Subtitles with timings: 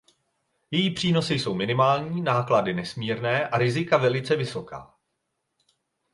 [0.71, 4.93] Její přínosy jsou minimální, náklady nesmírné a rizika velice vysoká.